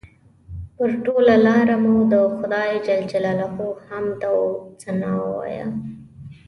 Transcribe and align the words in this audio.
پر 0.75 0.89
ټوله 1.05 1.35
لاره 1.45 1.75
مو 1.83 1.95
د 2.11 2.13
خدای 2.37 2.71
جل 2.85 3.01
جلاله 3.11 3.47
حمد 3.85 4.21
او 4.31 4.37
ثنا 4.81 5.11
ووایه. 5.23 5.67